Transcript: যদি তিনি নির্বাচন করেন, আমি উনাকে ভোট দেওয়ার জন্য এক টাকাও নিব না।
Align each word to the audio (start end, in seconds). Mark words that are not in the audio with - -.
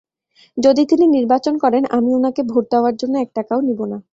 যদি 0.57 0.83
তিনি 0.85 1.05
নির্বাচন 1.07 1.53
করেন, 1.57 1.83
আমি 1.91 2.09
উনাকে 2.13 2.41
ভোট 2.43 2.65
দেওয়ার 2.71 2.95
জন্য 2.95 3.13
এক 3.17 3.29
টাকাও 3.35 3.59
নিব 3.61 3.79
না। 3.85 3.97